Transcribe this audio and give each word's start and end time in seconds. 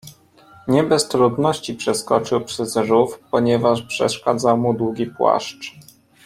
Nie 0.67 0.83
bez 0.83 1.07
trudności 1.07 1.73
przeskoczył 1.73 2.41
przez 2.45 2.75
rów, 2.75 3.19
ponieważ 3.31 3.81
przeszkadzał 3.81 4.57
mu 4.57 4.73
długi 4.73 5.05
płaszcz. 5.07 5.75